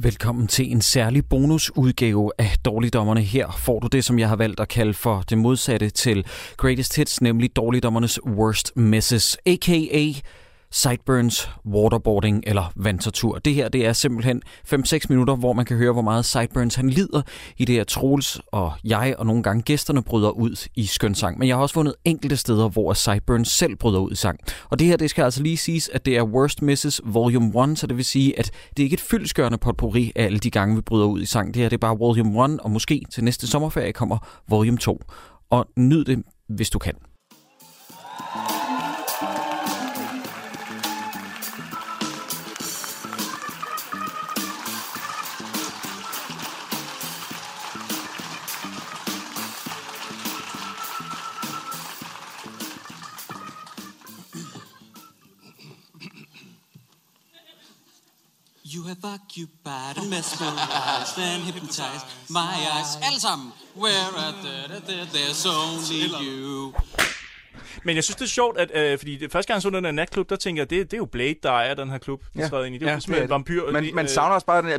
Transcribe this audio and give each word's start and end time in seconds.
Velkommen 0.00 0.46
til 0.46 0.72
en 0.72 0.80
særlig 0.80 1.28
bonusudgave 1.28 2.32
af 2.38 2.56
Dårligdommerne. 2.64 3.20
Her 3.20 3.50
får 3.58 3.78
du 3.80 3.86
det, 3.86 4.04
som 4.04 4.18
jeg 4.18 4.28
har 4.28 4.36
valgt 4.36 4.60
at 4.60 4.68
kalde 4.68 4.94
for 4.94 5.24
det 5.28 5.38
modsatte 5.38 5.90
til 5.90 6.26
Greatest 6.56 6.96
Hits, 6.96 7.20
nemlig 7.20 7.56
Dårligdommernes 7.56 8.24
Worst 8.26 8.76
Misses, 8.76 9.36
a.k.a 9.46 10.12
sideburns, 10.70 11.50
waterboarding 11.66 12.44
eller 12.46 12.72
vandtortur. 12.76 13.38
Det 13.38 13.54
her 13.54 13.68
det 13.68 13.86
er 13.86 13.92
simpelthen 13.92 14.42
5-6 14.74 14.98
minutter, 15.08 15.36
hvor 15.36 15.52
man 15.52 15.64
kan 15.64 15.76
høre, 15.76 15.92
hvor 15.92 16.02
meget 16.02 16.24
sideburns 16.24 16.74
han 16.74 16.90
lider 16.90 17.22
i 17.56 17.64
det 17.64 17.74
her 17.74 17.84
Troels 17.84 18.40
og 18.52 18.72
jeg 18.84 19.14
og 19.18 19.26
nogle 19.26 19.42
gange 19.42 19.62
gæsterne 19.62 20.02
bryder 20.02 20.30
ud 20.30 20.68
i 20.74 20.86
skøn 20.86 21.14
sang. 21.14 21.38
Men 21.38 21.48
jeg 21.48 21.56
har 21.56 21.62
også 21.62 21.72
fundet 21.72 21.94
enkelte 22.04 22.36
steder, 22.36 22.68
hvor 22.68 22.92
sideburns 22.92 23.48
selv 23.48 23.76
bryder 23.76 23.98
ud 23.98 24.12
i 24.12 24.14
sang. 24.14 24.38
Og 24.70 24.78
det 24.78 24.86
her, 24.86 24.96
det 24.96 25.10
skal 25.10 25.22
altså 25.22 25.42
lige 25.42 25.56
siges, 25.56 25.90
at 25.92 26.06
det 26.06 26.16
er 26.16 26.22
Worst 26.22 26.62
Misses 26.62 27.00
Volume 27.04 27.64
1, 27.64 27.78
så 27.78 27.86
det 27.86 27.96
vil 27.96 28.04
sige, 28.04 28.38
at 28.38 28.50
det 28.70 28.82
er 28.82 28.84
ikke 28.84 28.94
et 28.94 29.00
fyldskørende 29.00 29.58
potpourri 29.58 30.12
af 30.16 30.24
alle 30.24 30.38
de 30.38 30.50
gange, 30.50 30.76
vi 30.76 30.80
bryder 30.80 31.06
ud 31.06 31.22
i 31.22 31.26
sang. 31.26 31.54
Det 31.54 31.62
her 31.62 31.68
det 31.68 31.76
er 31.76 31.78
bare 31.78 31.98
Volume 31.98 32.44
1, 32.44 32.60
og 32.60 32.70
måske 32.70 33.02
til 33.12 33.24
næste 33.24 33.46
sommerferie 33.46 33.92
kommer 33.92 34.18
Volume 34.48 34.78
2. 34.78 35.02
Og 35.50 35.66
nyd 35.76 36.04
det, 36.04 36.22
hvis 36.48 36.70
du 36.70 36.78
kan. 36.78 36.94
You 58.88 58.94
have 58.94 59.14
occupied 59.14 59.98
and 59.98 60.08
mesmerized 60.08 61.18
and 61.18 61.42
hypnotized 61.42 62.06
my 62.30 62.54
eyes. 62.72 62.96
Alle 63.02 63.20
sammen. 63.20 63.52
Where 63.76 64.08
are 64.16 64.34
the, 64.44 64.80
the, 64.86 64.96
there's 65.12 65.44
only 65.46 66.08
you. 66.24 66.74
Men 67.84 67.96
jeg 67.96 68.04
synes, 68.04 68.16
det 68.16 68.24
er 68.24 68.28
sjovt, 68.28 68.58
at, 68.58 68.70
øh, 68.74 68.98
fordi 68.98 69.16
det, 69.16 69.32
første 69.32 69.46
gang 69.52 69.56
jeg 69.56 69.62
så 69.62 69.70
den 69.70 69.84
der 69.84 69.90
natklub, 69.92 70.30
der 70.30 70.36
tænker 70.36 70.62
jeg, 70.62 70.70
det, 70.70 70.90
det 70.90 70.92
er 70.92 70.98
jo 70.98 71.04
Blade, 71.04 71.34
der 71.42 71.50
ejer 71.50 71.74
den 71.74 71.90
her 71.90 71.98
klub. 71.98 72.20
Ja. 72.36 72.62
ind 72.62 72.74
i. 72.74 72.78
Det 72.78 72.86
er 72.86 72.90
jo 72.90 72.94
Ja, 72.94 73.00
simpelthen 73.00 73.12
det 73.12 73.18
er 73.18 73.22
en 73.22 73.30
vampyr. 73.30 73.72
Men 73.72 73.84
de, 73.84 73.92
man 73.92 74.04
øh, 74.04 74.10
savner 74.10 74.34
også 74.34 74.46
bare 74.46 74.62
den 74.62 74.70
der... 74.70 74.78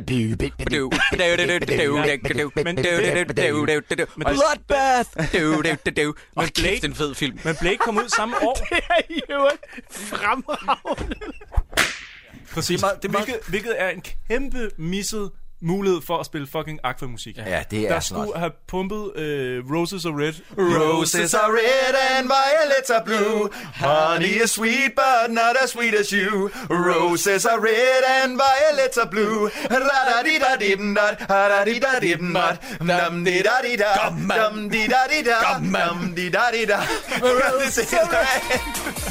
Bloodbath! 4.32 5.10
Men 6.36 6.44
Åh, 6.44 6.46
kæft, 6.46 6.84
en 6.84 6.94
fed 6.94 7.14
film. 7.14 7.38
Men 7.44 7.56
Blade 7.60 7.76
kom 7.76 7.98
ud 7.98 8.08
samme 8.16 8.36
år. 8.46 8.54
Det 8.54 8.82
er 9.28 9.34
jo 9.34 9.50
fremragende. 9.90 11.14
Præcis. 12.54 12.80
Det 12.80 12.84
er 12.84 12.86
meget- 12.86 13.02
det 13.02 13.08
er 13.08 13.12
meget- 13.12 13.24
hvilket, 13.26 13.46
hvilket 13.48 13.74
er 13.80 13.88
en 13.88 14.02
kæmpe 14.30 14.70
misset 14.78 15.30
mulighed 15.62 16.00
for 16.06 16.18
at 16.18 16.26
spille 16.26 16.46
fucking 16.46 16.78
Aqua-musik. 16.84 17.36
Ja, 17.36 17.62
det 17.70 17.78
er 17.84 17.88
Der 17.92 18.00
skulle 18.00 18.20
også. 18.22 18.38
have 18.38 18.50
pumpet 18.68 19.16
øh, 19.16 19.64
Roses 19.74 20.04
are 20.04 20.12
Red. 20.22 20.32
Roses 20.58 21.34
are 21.34 21.50
red 21.52 21.94
and 22.16 22.26
violets 22.38 22.90
are 22.90 23.04
blue. 23.04 23.48
Honey 23.74 24.42
is 24.44 24.50
sweet, 24.50 24.90
but 24.96 25.34
not 25.34 25.54
as 25.64 25.70
sweet 25.70 25.94
as 25.94 26.08
you. 26.10 26.50
Roses 26.70 27.44
are 27.44 27.58
red 27.60 28.02
and 28.22 28.40
violets 28.46 28.96
are 28.98 29.10
blue. 29.10 29.50
ra 29.70 30.00
da 30.10 30.22
di 30.28 30.38
da 30.44 30.56
dim 30.66 30.94
da 30.94 31.06
da 31.28 31.64
di 31.64 31.78
da 31.78 31.98
dim 32.00 32.32
da 32.32 32.56
dum 33.08 33.24
di 33.24 33.42
da 33.42 33.56
di 33.64 33.76
da 33.76 34.08
dum 34.08 34.68
di 34.70 34.86
da 34.86 35.02
di 35.12 35.22
da 35.22 35.58
dum 35.58 36.14
di 36.16 36.28
da 36.30 36.44
di 36.52 36.64
da. 36.70 36.78
Roses 37.22 37.92
are 37.92 38.08
red. 38.10 38.60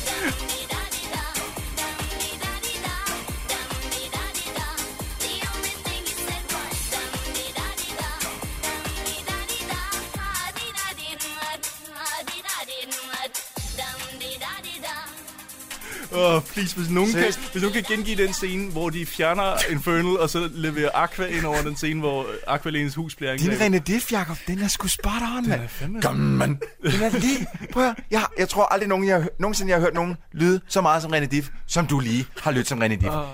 oh, 16.11 16.41
please, 16.43 16.75
hvis 16.75 16.89
nogen, 16.89 17.11
kan, 17.11 17.33
hvis 17.51 17.61
nogen 17.61 17.73
kan 17.73 17.83
gengive 17.83 18.25
den 18.25 18.33
scene, 18.33 18.71
hvor 18.71 18.89
de 18.89 19.05
fjerner 19.05 19.71
Infernal, 19.71 20.19
og 20.19 20.29
så 20.29 20.49
leverer 20.53 20.89
Aqua 20.93 21.25
ind 21.25 21.45
over 21.45 21.61
den 21.61 21.75
scene, 21.75 21.99
hvor 21.99 22.25
Aqualenes 22.47 22.95
hus 22.95 23.15
bliver 23.15 23.37
Din 23.37 23.51
angrebet. 23.51 23.79
René 23.79 23.83
Diff, 23.83 24.11
Jacob, 24.11 24.37
den 24.47 24.59
er 24.59 24.67
sgu 24.67 24.87
spot 24.87 25.11
on, 25.37 25.49
mand. 25.49 25.61
er 25.61 26.01
Kom, 26.01 26.15
mand. 26.15 26.57
Den 26.83 27.01
er 27.01 27.19
lige... 27.19 27.47
Prøv 27.73 27.87
at, 27.87 27.95
jeg, 28.11 28.25
jeg 28.37 28.49
tror 28.49 28.65
aldrig 28.65 28.89
nogen, 28.89 29.07
jeg, 29.07 29.27
nogensinde, 29.39 29.69
jeg 29.69 29.77
har 29.77 29.81
hørt 29.81 29.93
nogen 29.93 30.17
lyde 30.31 30.61
så 30.67 30.81
meget 30.81 31.01
som 31.01 31.13
René 31.13 31.25
Diff, 31.25 31.47
som 31.67 31.87
du 31.87 31.99
lige 31.99 32.25
har 32.41 32.51
lyttet 32.51 32.67
som 32.67 32.81
René 32.81 32.95
Diff. 32.95 33.07
Oh, 33.07 33.25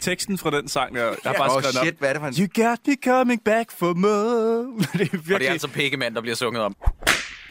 Teksten 0.00 0.38
fra 0.38 0.50
den 0.50 0.68
sang, 0.68 0.94
der, 0.94 1.02
jeg 1.04 1.14
har 1.24 1.32
bare 1.32 1.56
oh 1.56 1.62
skrevet 1.62 1.76
shit, 1.76 1.94
op. 1.94 1.98
hvad 1.98 2.08
er 2.08 2.12
det 2.12 2.20
for 2.20 2.28
en... 2.28 2.34
You 2.38 2.64
got 2.64 2.78
me 2.86 2.96
coming 3.04 3.44
back 3.44 3.70
for 3.78 3.94
more. 3.94 4.78
det 4.92 5.00
er 5.00 5.10
virkelig... 5.10 5.34
Og 5.34 5.40
det 5.40 5.48
er 5.48 5.52
altså 5.52 5.68
Pikkemand, 5.68 6.14
der 6.14 6.20
bliver 6.20 6.36
sunget 6.36 6.62
om. 6.62 6.76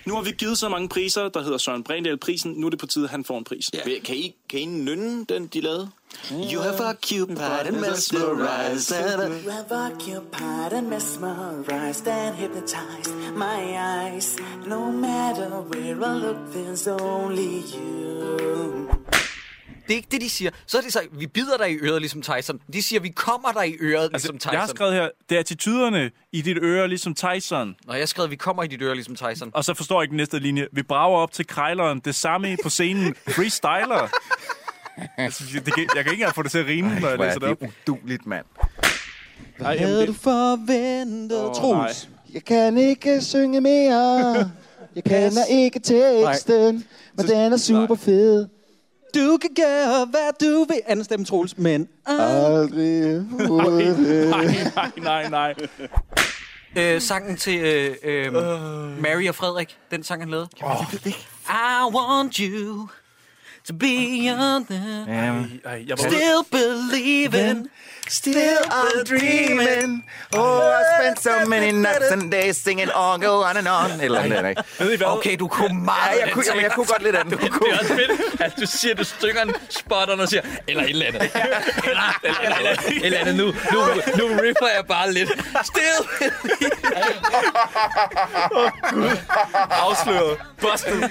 Nu 0.07 0.13
har 0.13 0.21
vi 0.21 0.31
givet 0.31 0.57
så 0.57 0.69
mange 0.69 0.89
priser, 0.89 1.29
der 1.29 1.43
hedder 1.43 1.57
Søren 1.57 1.83
Brindahl 1.83 2.17
prisen. 2.17 2.51
Nu 2.51 2.65
er 2.65 2.69
det 2.69 2.79
på 2.79 2.87
tide, 2.87 3.03
at 3.03 3.11
han 3.11 3.23
får 3.23 3.37
en 3.37 3.43
pris. 3.43 3.69
Ja. 3.73 3.99
Kan 4.05 4.15
I, 4.15 4.35
kan 4.49 4.59
I 4.59 4.65
nynne 4.65 5.25
den, 5.29 5.47
de 5.47 5.61
lavede? 5.61 5.89
You 6.31 6.61
have 6.61 6.79
occupied 6.79 7.67
and 7.67 7.81
mesmerized 7.81 8.91
and 8.91 9.33
You 9.43 9.51
have 9.51 9.71
occupied 9.71 10.73
and 10.73 10.87
mesmerized 10.89 12.07
and 12.07 12.35
hypnotized 12.35 13.13
my 13.35 13.77
eyes. 13.77 14.37
No 14.65 14.91
matter 14.91 15.49
where 15.69 15.95
I 15.95 16.19
look, 16.25 16.37
there's 16.53 16.87
only 16.87 17.63
you. 17.75 18.96
Det 19.87 19.93
er 19.93 19.97
ikke 19.97 20.07
det, 20.11 20.21
de 20.21 20.29
siger. 20.29 20.51
Så 20.65 20.77
er 20.77 20.81
det 20.81 20.93
så, 20.93 20.99
vi 21.11 21.27
bider 21.27 21.57
dig 21.57 21.71
i 21.71 21.75
øret, 21.75 22.01
ligesom 22.01 22.21
Tyson. 22.21 22.59
De 22.73 22.83
siger, 22.83 22.99
vi 22.99 23.09
kommer 23.09 23.51
dig 23.51 23.69
i 23.69 23.75
øret, 23.81 24.03
Altså, 24.03 24.11
ligesom 24.13 24.37
Tyson. 24.39 24.53
jeg 24.53 24.61
har 24.61 24.67
skrevet 24.67 24.93
her, 24.93 25.09
det 25.29 25.35
er 25.35 25.39
attityderne 25.39 26.11
i 26.31 26.41
dit 26.41 26.57
øre, 26.61 26.87
ligesom 26.87 27.15
Tyson. 27.15 27.75
Når 27.85 27.93
jeg 27.93 28.01
har 28.01 28.05
skrevet, 28.05 28.31
vi 28.31 28.35
kommer 28.35 28.63
i 28.63 28.67
dit 28.67 28.81
øre, 28.81 28.93
ligesom 28.95 29.15
Tyson. 29.15 29.51
Og 29.53 29.63
så 29.65 29.73
forstår 29.73 29.99
jeg 29.99 30.03
ikke 30.03 30.11
den 30.11 30.17
næste 30.17 30.39
linje. 30.39 30.67
Vi 30.71 30.83
brager 30.83 31.17
op 31.17 31.31
til 31.31 31.47
krejleren. 31.47 31.99
Det 32.05 32.15
samme 32.15 32.57
på 32.63 32.69
scenen. 32.69 33.15
Freestyler. 33.27 34.09
Jeg, 35.17 35.31
det 35.65 35.73
kan, 35.73 35.87
jeg 35.95 36.03
kan 36.03 36.11
ikke 36.11 36.11
engang 36.11 36.35
få 36.35 36.43
det 36.43 36.51
til 36.51 36.57
at 36.59 36.65
rime, 36.67 36.99
når 36.99 37.07
jeg 37.07 37.17
er 37.19 37.25
læser 37.25 37.39
det 37.39 37.49
op. 37.49 37.59
det 37.59 37.69
uduligt, 37.89 38.25
mand. 38.25 38.45
Ej, 39.59 39.71
jamen, 39.79 40.07
det, 40.07 40.15
forventet, 40.15 41.45
Åh, 41.45 41.53
Troels? 41.53 42.09
Jeg 42.33 42.45
kan 42.45 42.77
ikke 42.77 43.21
synge 43.21 43.61
mere. 43.61 44.51
Jeg 44.95 45.03
kender 45.03 45.45
ikke 45.49 45.79
teksten, 45.79 46.85
men 47.17 47.27
den 47.27 47.53
er 47.53 47.57
super 47.57 47.95
fed. 47.95 48.47
Du 49.15 49.37
kan 49.41 49.49
gøre, 49.55 50.05
hvad 50.05 50.29
du 50.41 50.63
vil. 50.63 50.81
Anden 50.85 51.05
stemme, 51.05 51.25
Troels, 51.25 51.57
men... 51.57 51.87
Aldrig 52.05 53.25
nej, 54.75 54.91
nej, 54.97 55.29
nej. 55.29 55.53
Øh, 56.77 57.01
sangen 57.01 57.37
til 57.37 57.59
øh, 57.59 57.95
øh, 58.03 58.33
Mary 59.01 59.27
og 59.27 59.35
Frederik, 59.35 59.77
den 59.91 60.03
sang, 60.03 60.21
han 60.21 60.29
lavede. 60.29 60.47
Oh. 60.63 60.75
I 61.49 61.95
want 61.95 62.35
you 62.35 62.87
to 63.67 63.73
be 63.73 64.29
on 64.29 64.65
the... 64.65 65.05
Ej, 65.65 65.83
jeg 65.87 65.97
var 65.97 66.09
Still 66.09 66.43
believing. 66.51 67.67
Still 68.09 68.57
I'm 68.71 69.03
dreaming. 69.03 70.03
Oh, 70.33 70.61
I 70.61 70.83
spent 70.97 71.19
so 71.19 71.45
many 71.49 71.71
nights 71.71 72.11
and 72.11 72.31
days 72.31 72.57
singing 72.57 72.89
on, 72.95 73.19
go 73.19 73.43
on 73.43 73.57
and 73.57 73.67
on. 73.67 74.01
Eller 74.01 74.19
andet, 74.19 74.49
ikke? 74.89 75.05
Okay, 75.05 75.37
du 75.39 75.47
kunne 75.47 75.67
Ja, 75.67 75.73
meget 75.73 76.19
jeg 76.21 76.29
kunne, 76.33 76.45
jamen, 76.47 76.63
jeg 76.63 76.71
kunne 76.71 76.85
godt 76.85 77.03
lidt 77.03 77.15
andet. 77.15 77.39
Det 77.41 77.51
er 77.71 77.79
også 77.79 77.93
fedt, 77.93 78.41
at 78.41 78.53
du 78.59 78.65
siger, 78.65 78.95
du 78.95 79.03
stykker 79.03 79.41
en 79.41 79.53
spotteren 79.69 80.19
og 80.19 80.27
siger, 80.27 80.41
eller 80.67 80.83
et 80.83 80.89
eller 80.89 81.05
andet. 81.05 81.21
Eller, 81.21 81.57
eller, 81.83 82.03
eller, 82.43 82.57
eller, 82.57 82.71
et 82.71 83.05
eller 83.05 83.19
andet. 83.19 83.35
Nu, 83.35 83.45
nu, 83.45 83.79
nu 84.17 84.41
riffer 84.41 84.67
jeg 84.75 84.85
bare 84.87 85.13
lidt. 85.13 85.29
Still. 85.63 86.31
Afsløret. 89.85 90.37
Busted. 90.61 91.09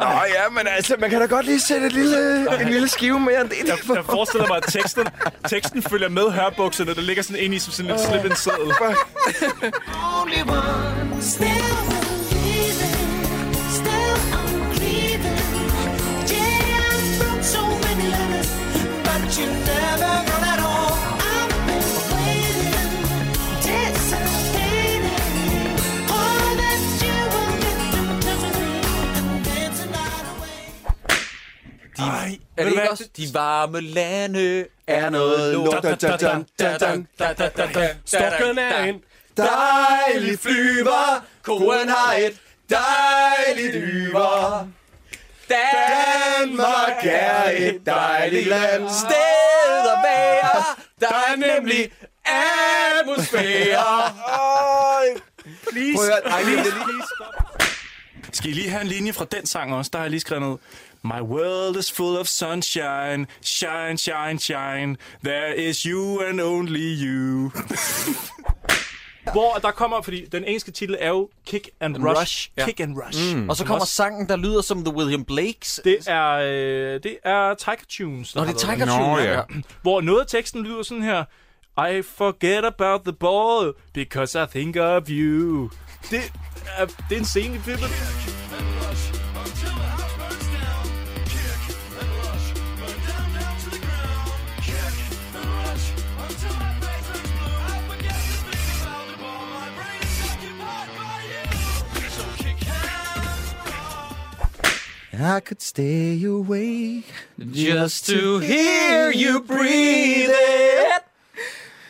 Nå 0.00 0.06
ja, 0.06 0.50
men 0.50 0.66
altså, 0.66 0.96
man 0.98 1.10
kan 1.10 1.20
da 1.20 1.26
godt 1.26 1.46
lige 1.46 1.60
sætte 1.60 1.86
et 1.86 1.92
lille, 1.92 2.60
en 2.62 2.68
lille 2.68 2.88
skive 2.88 3.20
mere 3.20 3.40
end 3.40 3.48
det. 3.48 3.56
Jeg, 3.66 3.78
jeg 3.94 4.04
forestiller 4.04 4.46
mig, 4.48 4.56
at 4.56 4.64
teksten, 4.68 5.06
teksten 5.48 5.82
følger 5.82 6.08
med 6.08 6.30
hørbukserne, 6.30 6.94
der 6.94 7.00
ligger 7.00 7.22
sådan 7.22 7.42
ind 7.42 7.54
i 7.54 7.58
som 7.58 7.72
sådan 7.72 7.92
en 7.92 7.98
slip 7.98 8.24
en 8.24 8.36
seddel. 8.36 8.72
Only 10.20 10.42
one. 10.42 11.22
Still 11.22 12.13
også? 32.94 33.08
De 33.16 33.34
varme 33.34 33.80
lande 33.80 34.66
er 34.86 35.10
noget 35.10 35.54
lort. 35.54 35.84
Stokken 38.06 38.58
er 38.58 38.84
en 38.84 39.02
Dejlig 39.36 40.38
flyver, 40.38 41.24
koen 41.42 41.88
har 41.88 42.12
et 42.14 42.36
dejligt 42.70 43.74
yver. 43.76 44.68
Danmark 45.48 46.98
er 47.02 47.50
et 47.50 47.80
dejligt 47.86 48.46
land. 48.48 48.88
Sted 48.90 49.90
at 49.92 49.98
være. 50.04 50.64
Der 51.00 51.08
er 51.08 51.36
nemlig 51.36 51.90
atmosfære. 52.24 54.14
Please, 55.70 55.96
Prøv 55.96 56.04
at 56.04 56.32
høre, 56.32 56.44
please, 56.44 56.50
lige- 56.62 56.62
please 56.62 57.08
stop. 57.16 57.62
Skal 58.32 58.50
I 58.50 58.52
lige 58.52 58.70
have 58.70 58.80
en 58.82 58.86
linje 58.88 59.12
fra 59.12 59.24
den 59.32 59.46
sang 59.46 59.74
også? 59.74 59.90
Der 59.92 59.98
har 59.98 60.04
jeg 60.04 60.10
lige 60.10 60.20
skrevet 60.20 60.42
noget. 60.42 60.60
My 61.04 61.20
world 61.20 61.76
is 61.76 61.90
full 61.90 62.16
of 62.16 62.26
sunshine, 62.28 63.26
shine, 63.42 63.96
shine, 63.98 64.38
shine. 64.38 64.96
There 65.22 65.54
is 65.54 65.82
you 65.82 66.20
and 66.28 66.40
only 66.40 66.94
you. 67.04 67.50
Hvor 69.32 69.58
der 69.62 69.70
kommer, 69.70 70.02
fordi 70.02 70.26
den 70.26 70.44
engelske 70.44 70.70
titel 70.70 70.96
er 71.00 71.08
jo 71.08 71.28
Kick 71.46 71.68
and, 71.80 71.96
And 71.96 72.04
Rush. 72.04 72.20
Rush, 72.20 72.50
ja. 72.56 72.64
Kick 72.66 72.80
and 72.80 72.96
Rush. 72.96 73.36
Mm. 73.36 73.48
Og 73.48 73.56
så 73.56 73.64
kommer 73.64 73.84
sangen, 73.84 74.28
der 74.28 74.36
lyder 74.36 74.62
som 74.62 74.84
The 74.84 74.94
William 74.94 75.24
Blakes. 75.24 75.80
Det 75.84 75.98
er, 76.06 76.30
øh, 76.32 77.02
det 77.02 77.18
er 77.24 77.54
Tiger 77.54 77.76
Tunes. 77.88 78.34
Nå, 78.34 78.44
det 78.44 78.50
er 78.50 78.58
Tiger 78.58 78.76
med. 78.76 78.86
Tune. 78.86 79.22
ja. 79.22 79.32
ja. 79.32 79.42
Hvor 79.82 80.00
noget 80.00 80.20
af 80.20 80.26
teksten 80.26 80.62
lyder 80.62 80.82
sådan 80.82 81.02
her. 81.02 81.24
I 81.78 82.02
forget 82.02 82.64
about 82.64 83.00
the 83.04 83.12
ball, 83.12 83.72
because 83.94 84.42
I 84.42 84.46
think 84.50 84.76
of 84.76 85.02
you. 85.08 85.70
Det 86.10 86.32
er, 86.76 86.86
det 86.86 87.14
er 87.14 87.18
en 87.18 87.24
scene 87.24 87.54
i 87.56 87.58
filmen. 87.58 87.90
I 105.24 105.40
could 105.40 105.62
stay 105.62 106.22
awake 106.24 107.06
Just 107.38 108.06
to 108.06 108.38
hear 108.38 109.10
you 109.10 109.40
breathe 109.40 110.30
it. 110.30 111.04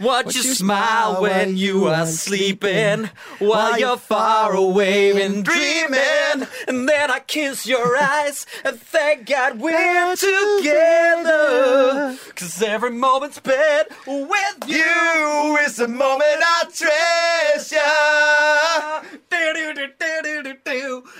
Watch 0.01 0.35
you 0.35 0.43
smile 0.43 1.23
when 1.23 1.57
you 1.57 1.87
are 1.87 2.07
sleeping 2.07 3.11
while 3.39 3.79
you're 3.79 3.97
far 3.97 4.53
away 4.53 5.23
and 5.23 5.45
dreaming. 5.45 6.49
And 6.67 6.89
then 6.89 7.11
I 7.11 7.21
kiss 7.21 7.67
your 7.67 7.97
eyes 8.01 8.47
and 8.65 8.79
thank 8.79 9.27
God 9.27 9.61
we're 9.61 10.17
together. 10.17 12.17
Cause 12.35 12.61
every 12.63 12.91
moment 12.91 13.35
spent 13.35 13.89
with 14.07 14.65
you. 14.67 15.59
Is 15.65 15.79
a 15.79 15.89
moment 15.89 16.43
I 16.43 16.65
treasure. 16.73 17.79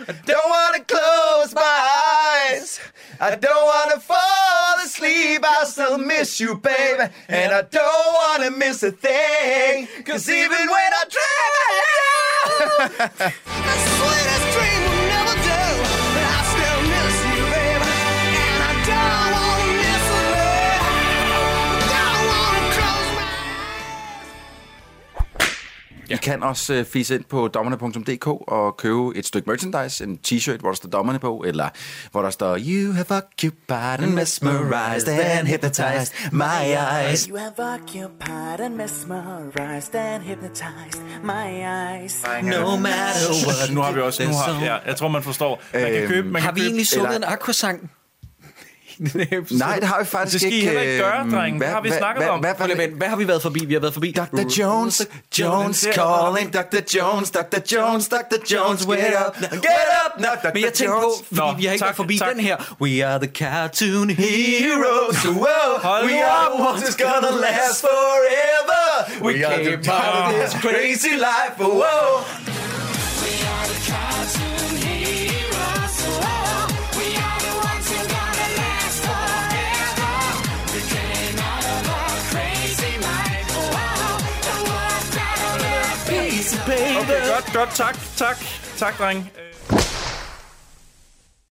I 0.07 0.13
don't 0.27 0.51
wanna 0.51 0.85
close 0.85 0.93
my 0.93 0.94
eyes. 0.94 0.94
I 3.25 3.37
don't 3.37 3.65
wanna 3.65 4.01
fall 4.01 4.85
asleep. 4.85 5.43
I 5.43 5.65
still 5.65 5.97
miss 5.97 6.41
you, 6.41 6.57
baby. 6.57 7.05
And 7.27 7.55
I 7.55 7.63
don't 7.63 8.15
wanna 8.15 8.51
miss 8.51 8.83
a 8.83 8.93
thing. 8.93 9.89
Cause 10.05 10.29
even 10.29 10.59
when 10.59 10.93
I 10.93 11.05
dream 12.91 13.33
of 13.69 13.84
I 26.15 26.17
kan 26.17 26.43
også 26.43 26.75
uh, 26.81 26.85
fise 26.87 27.15
ind 27.15 27.25
på 27.25 27.49
dommerne.dk 27.49 28.27
og 28.27 28.77
købe 28.77 29.17
et 29.17 29.27
stykke 29.27 29.51
merchandise, 29.51 30.05
en 30.05 30.19
t-shirt, 30.29 30.59
hvor 30.61 30.69
der 30.71 30.77
står 30.77 30.89
dommerne 30.89 31.19
på, 31.19 31.45
eller 31.47 31.69
hvor 32.13 32.23
der 32.23 32.31
står 32.31 32.59
You 32.59 32.93
have 32.93 33.07
occupied 33.11 34.01
and 34.05 34.11
mesmerized 34.15 35.09
and 35.09 35.49
hypnotized 35.49 36.13
my 36.33 36.43
eyes. 37.09 37.25
You 37.25 37.37
have 37.37 37.53
occupied 37.75 38.61
and 38.61 38.75
mesmerized 38.77 39.95
and 39.95 40.23
hypnotized 40.23 41.01
my 41.25 41.47
eyes. 41.65 42.25
No 42.43 42.77
matter 42.77 43.31
what. 43.47 43.71
Nu 43.75 43.81
har 43.81 43.93
vi 43.93 44.01
også... 44.01 44.23
Nu 44.25 44.33
har, 44.35 44.65
ja, 44.65 44.77
jeg 44.87 44.97
tror, 44.97 45.09
man 45.09 45.23
forstår. 45.23 45.63
Man 45.75 45.83
kan 45.83 45.93
Øhm, 45.95 46.09
købe... 46.09 46.29
Man 46.29 46.43
Har 46.43 46.49
kan 46.51 46.55
vi 46.57 46.61
købe, 46.61 46.67
egentlig 46.69 46.87
sunget 46.87 47.15
eller- 47.15 47.29
en 47.29 47.33
aquasang? 47.33 47.91
Nej, 49.51 49.77
det 49.79 49.89
har 49.89 49.99
vi 50.01 50.05
faktisk 50.07 50.33
Det 50.33 50.41
skal 50.41 50.53
I 50.53 50.55
ikke. 50.55 50.67
heller 50.67 50.83
ikke 50.83 50.99
gøre, 50.99 51.21
øhm, 51.21 51.31
drenge. 51.33 51.59
Hvad- 51.59 51.69
har 51.69 51.81
vi 51.81 51.89
hvad- 51.89 51.99
snakket 51.99 52.23
hvad- 52.23 52.31
om. 52.33 52.41
Hvad, 52.41 52.55
Hvad, 52.55 52.69
hvad, 52.77 52.89
hvad, 52.89 53.09
har 53.09 53.17
vi 53.17 53.29
været 53.29 53.43
forbi? 53.43 53.65
Vi 53.65 53.75
har 53.75 53.81
været 53.81 53.95
forbi... 53.95 54.13
Dr. 54.17 54.41
Jones, 54.59 55.07
Jones 55.41 55.89
calling, 55.95 56.55
Dr. 56.55 56.81
Jones, 56.97 57.31
Dr. 57.31 57.59
Jones, 57.73 58.09
Dr. 58.09 58.37
Jones, 58.53 58.87
wake 58.87 59.13
up, 59.27 59.37
get 59.41 59.51
up 60.07 60.21
now, 60.21 60.31
Dr. 60.43 60.51
Men 60.55 60.63
jeg 60.65 60.73
tænkte 60.73 60.97
på, 61.01 61.13
fordi 61.29 61.41
Nå, 61.41 61.53
vi 61.59 61.65
har 61.65 61.73
ikke 61.73 61.83
tak, 61.83 61.87
været 61.87 61.97
forbi 61.97 62.19
tak. 62.19 62.29
den 62.35 62.41
her. 62.41 62.57
We 62.81 63.07
are 63.07 63.19
the 63.19 63.31
cartoon 63.35 64.11
heroes. 64.11 65.19
Whoa, 65.27 66.05
we 66.07 66.17
are 66.25 66.47
the 66.55 66.63
ones 66.69 66.83
that's 66.83 66.99
gonna 67.05 67.31
last 67.41 67.81
forever. 67.81 68.85
We, 69.23 69.33
We 69.33 69.47
are 69.47 69.55
came 69.65 69.83
the- 69.83 69.93
out 69.93 70.35
of 70.35 70.41
this 70.41 70.53
crazy 70.63 71.15
life, 71.29 71.55
whoa. 71.59 72.54
Godt, 87.35 87.53
godt. 87.53 87.71
Tak, 87.75 87.97
tak. 88.17 88.37
Tak, 88.79 88.99
dreng. 88.99 89.44